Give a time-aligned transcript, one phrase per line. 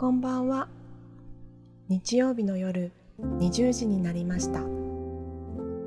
[0.00, 0.66] こんばんは。
[1.90, 4.60] 日曜日の夜20時になりました。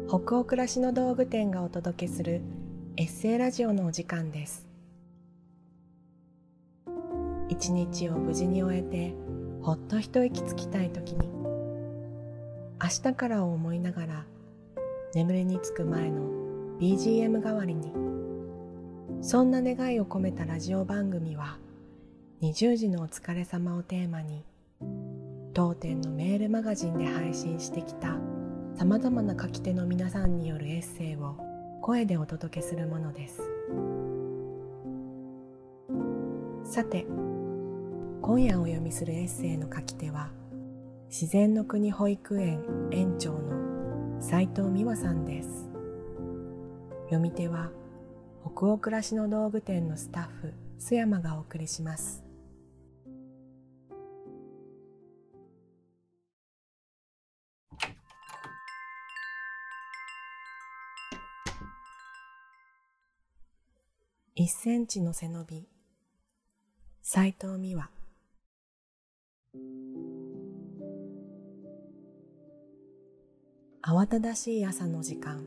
[0.07, 2.43] 北欧暮らしの道具店がお届けする
[2.95, 4.67] エッセイラジオのお時間です。
[7.49, 9.15] 一日を無事に終えて
[9.63, 14.25] ほっと一息つきたい時に明日からを思いながら
[15.15, 16.21] 眠りにつく前の
[16.79, 17.91] BGM 代わりに
[19.23, 21.57] そんな願いを込めたラジオ番組は
[22.43, 24.43] 20時のお疲れ様をテーマに
[25.53, 28.17] 当店のメールマガジンで配信してきた
[28.75, 31.37] さまざまな書き手の皆さんによるエッセイを
[31.81, 33.41] 声でお届けするものです。
[36.65, 37.05] さて
[38.21, 40.29] 今夜お読みするエッセイの書き手は
[41.09, 45.69] 自然の国保育園園長の斉藤美和さんです。
[47.05, 47.69] 読み手は
[48.45, 52.21] 北欧暮らしの道具店のスタッフ須山がお送りします。
[64.35, 65.67] 1センチの背伸び。
[67.03, 67.91] 斉藤美和。
[73.83, 75.45] 慌ただしい朝の時間。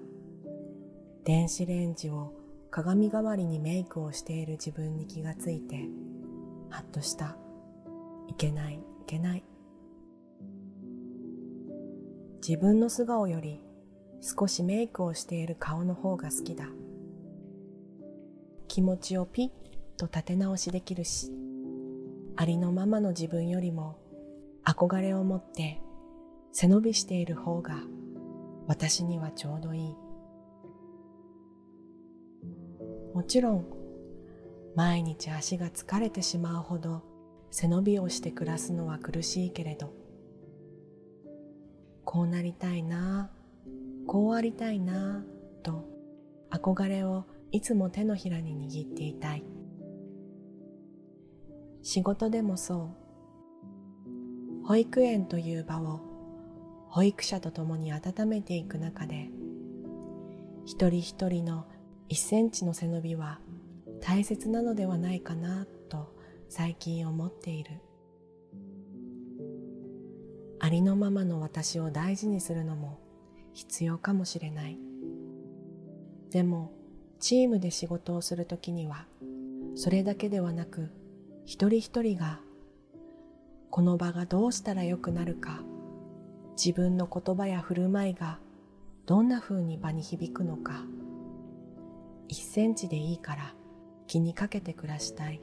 [1.24, 2.32] 電子レンジを
[2.70, 5.88] 鏡代わりにメイクをしている自分に気がついて
[6.70, 7.36] ハッとした。
[8.28, 9.42] いけないいけない。
[12.40, 13.60] 自分の素顔より
[14.20, 16.68] 少しメイクをしている顔の方が好きだ。
[18.67, 19.50] 気持ちをピッ
[19.97, 21.33] と立て直しできるし
[22.36, 23.98] ありのままの自分よりも
[24.64, 25.81] 憧れを持って
[26.53, 27.77] 背伸びしている方が
[28.67, 29.97] 私にはちょうどいい。
[33.17, 33.64] もちろん
[34.75, 37.03] 毎日足が疲れてしまうほど
[37.50, 39.94] 背伸びをして暮らすのは苦しいけれど
[42.05, 43.31] こうなりたいな
[44.06, 45.25] こうありたいな
[45.62, 45.88] と
[46.50, 49.44] 憧れをいつも手のひらに握っていたい。
[51.82, 52.90] 仕事でもそ
[54.62, 54.66] う。
[54.66, 56.00] 保育園という場を
[56.88, 59.28] 保育者と共に温めていく中で
[60.64, 61.66] 一人一人の
[62.08, 63.38] 一センチの背伸びは
[64.00, 66.12] 大切なのではないかなと
[66.48, 67.80] 最近思っている。
[70.58, 72.98] ありのままの私を大事にするのも
[73.52, 74.78] 必要かもしれない。
[76.30, 76.72] でも
[77.21, 79.06] チームで仕事をするときには
[79.75, 80.91] それだけではなく
[81.44, 82.41] 一人一人が
[83.71, 85.60] この場がどうしたらよくなるか
[86.56, 88.38] 自分の言葉や振る舞いが
[89.06, 90.84] どんな風に場に響くのか
[92.28, 93.55] 一センチでいいから
[94.06, 95.41] 気にかけて暮らしたい。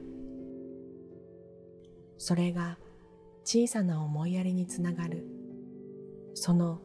[2.18, 2.78] それが
[3.44, 5.26] 小さな思いやりにつながる。
[6.34, 6.82] その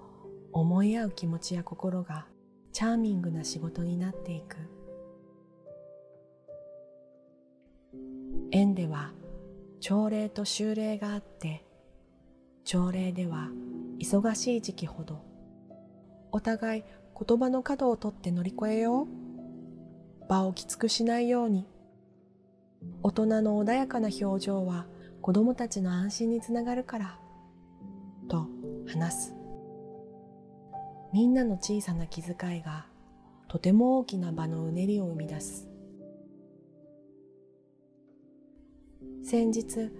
[0.53, 2.27] 思い合う気持ちや心が
[2.73, 4.57] チャーミングな仕事になっていく。
[8.51, 9.13] 縁では
[9.81, 11.65] 朝礼と修礼があって
[12.65, 13.49] 朝礼では
[13.99, 15.23] 忙しい時期ほど
[16.33, 16.85] お互い
[17.27, 20.29] 言葉の角を取って乗り越えよう。
[20.29, 21.67] 場をきつくしないように。
[23.03, 24.87] 大人の穏やかな表情は
[25.21, 27.19] 子供たちの安心につながるから
[28.29, 28.47] と
[28.87, 29.35] 話す。
[31.13, 32.87] みんなの小さな気遣いが
[33.49, 35.68] とても大きな場のうねりを生み出す。
[39.25, 39.91] 先日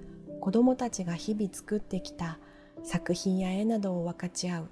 [0.41, 2.39] 子供たちが日々作ってきた
[2.83, 4.69] 作品や絵などを分かち合う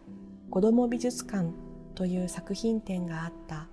[0.50, 1.50] 子ども美術館
[1.94, 3.68] という作品展があった。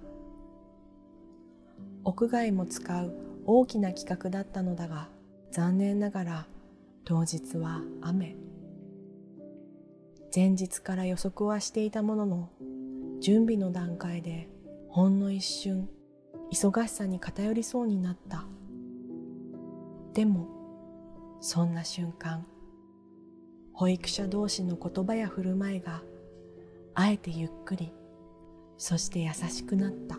[2.06, 3.14] 屋外も使う
[3.46, 5.08] 大きな企画だったのだが
[5.52, 6.48] 残念ながら
[7.06, 8.36] 当日は雨。
[10.36, 12.50] 前日から予測はしていたものの
[13.22, 14.50] 準備の段階で
[14.90, 15.88] ほんの一瞬
[16.52, 18.46] 忙しさに偏りそうになった。
[20.14, 20.63] でも
[21.46, 22.46] そんな瞬間
[23.74, 26.02] 保育者同士の言葉や振る舞いが
[26.96, 27.92] あえてゆっくり
[28.78, 30.18] そして優しくなった。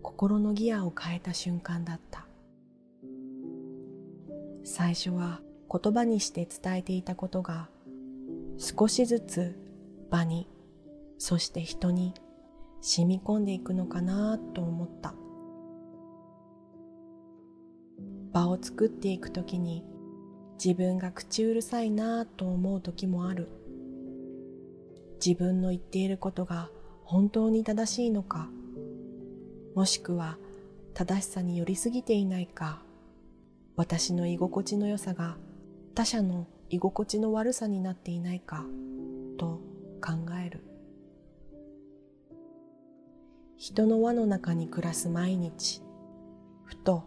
[0.00, 2.26] 心のギアを変えた瞬間だった。
[4.62, 5.40] 最初は
[5.70, 7.68] 言葉にして伝えていたことが
[8.58, 9.58] 少しずつ
[10.08, 10.48] 場に
[11.18, 12.14] そして人に
[12.80, 15.14] 染み込んでいくのかなと思った。
[18.32, 19.84] 場を作っていくときに
[20.62, 23.48] 自分が口うるさいなぁと思う時もある。
[25.24, 26.68] 自分の言っていることが
[27.04, 28.48] 本当に正しいのか
[29.76, 30.36] もしくは
[30.94, 32.82] 正しさに寄りすぎていないか
[33.76, 35.36] 私の居心地の良さが
[35.94, 38.64] 他者の居心地の悪さになっていないか
[39.38, 39.60] と
[40.00, 40.12] 考
[40.44, 40.64] える。
[43.56, 45.82] 人の輪の中に暮らす毎日
[46.64, 47.04] ふと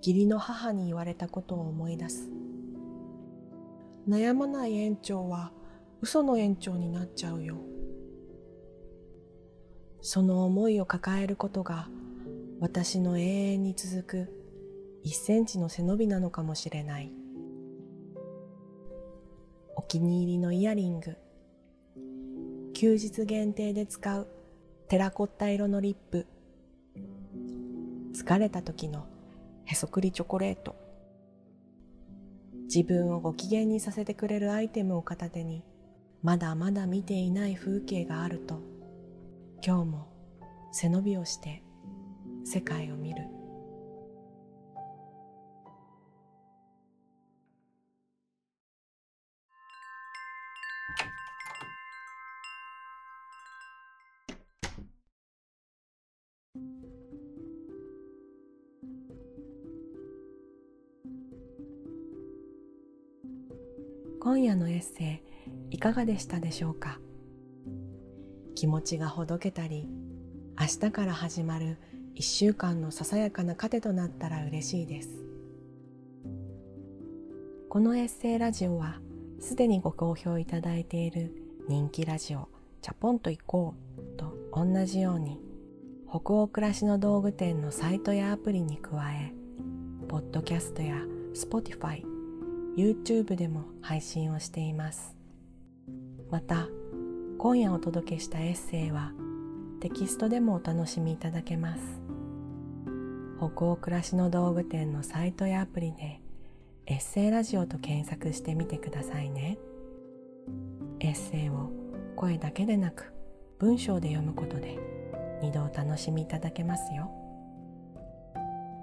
[0.00, 2.30] 義理の母に言われたことを思い出す。
[4.08, 5.52] 悩まない園長は
[6.00, 7.58] 嘘の園長になっちゃうよ。
[10.00, 11.88] その思いを抱えることが
[12.58, 14.40] 私の永遠に続く
[15.02, 17.12] 一センチの背伸びなのかもしれない。
[19.76, 21.16] お気に入りのイヤリング。
[22.72, 24.26] 休日限定で使う
[24.88, 26.26] テラコッタ色のリップ。
[28.14, 29.06] 疲れた時の
[29.70, 30.74] へそくりチョコレート。
[32.64, 35.64] 自分をご機嫌にさせてくれるアイテムを片手に
[36.22, 38.60] まだまだ見ていない風景があると
[39.64, 40.08] 今日も
[40.72, 41.62] 背伸びをして
[42.44, 43.39] 世界を見る。
[64.22, 65.22] 今夜のエッセ
[65.70, 66.98] イいかがでしたでしょうか？
[68.54, 69.88] 気持ちがほどけたり
[70.60, 71.78] 明日から始まる
[72.14, 75.08] 一週間のささやかな糧となったら嬉しいです。
[77.70, 79.00] このエッセイラジオは
[79.38, 81.32] すでにご好評いただいている
[81.66, 82.48] 人気ラジオ
[82.82, 85.40] チャポンと行こうと同じように
[86.06, 89.32] 北欧暮らしの道具店のサイトやアプリに加え
[90.08, 90.96] ポッドキャストや
[91.34, 92.02] Spotify
[92.76, 95.16] YouTube でも配信をしています。
[96.30, 96.68] また
[97.38, 99.12] 今夜お届けしたエッセイは
[99.80, 101.82] テキストでもお楽しみいただけます。
[103.38, 106.20] 北欧暮らしの道具店のサイトやアプリで
[106.86, 109.58] エッセイラジオと検索してみてくださいね。
[111.00, 111.70] エッセイを
[112.16, 113.12] 声だけでなく
[113.58, 114.78] 文章で読むことで
[115.42, 117.10] 二度お楽しみいただけますよ。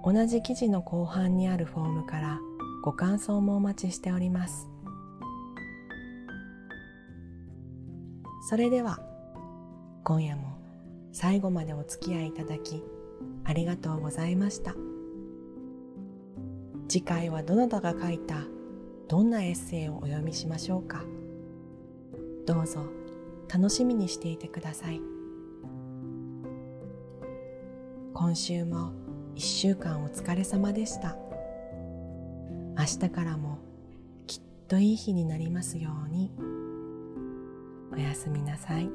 [0.04, 2.40] 同じ記事の後半にあるフォームから
[2.88, 4.66] ご感想もお待ちしております。
[8.48, 8.98] それでは
[10.04, 10.56] 今夜も
[11.12, 12.82] 最後までお付き合いいただき
[13.44, 14.74] ありがとうございました。
[16.88, 18.36] 次回はどなたが書いた
[19.06, 21.04] どんなエッセイをお読みしましょうか。
[22.46, 22.86] どうぞ
[23.52, 25.02] 楽しみにしていてください。
[28.14, 28.92] 今週も
[29.34, 31.27] 一週間お疲れ様でした。
[32.78, 33.58] 明日からも
[34.28, 36.30] きっといい日になりますように
[37.92, 38.88] おやすみなさい。